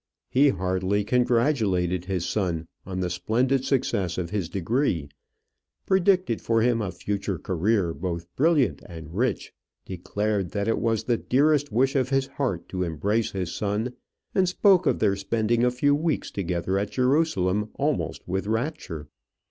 He 0.31 0.49
heartily 0.49 1.03
congratulated 1.03 2.05
his 2.05 2.25
son 2.27 2.65
on 2.87 3.01
the 3.01 3.09
splendid 3.11 3.63
success 3.63 4.17
of 4.17 4.31
his 4.31 4.49
degree; 4.49 5.09
predicted 5.85 6.41
for 6.41 6.63
him 6.63 6.81
a 6.81 6.89
future 6.89 7.37
career 7.37 7.93
both 7.93 8.25
brilliant 8.35 8.81
and 8.87 9.15
rich; 9.15 9.53
declared 9.85 10.49
that 10.53 10.67
it 10.67 10.79
was 10.79 11.03
the 11.03 11.17
dearest 11.17 11.71
wish 11.71 11.95
of 11.95 12.09
his 12.09 12.25
heart 12.25 12.67
to 12.69 12.81
embrace 12.81 13.33
his 13.33 13.53
son, 13.53 13.93
and 14.33 14.49
spoke 14.49 14.87
of 14.87 14.97
their 14.97 15.15
spending 15.15 15.63
a 15.63 15.69
few 15.69 15.93
weeks 15.93 16.31
together 16.31 16.79
at 16.79 16.89
Jerusalem 16.89 17.69
almost 17.75 18.27
with 18.27 18.47
rapture. 18.47 19.07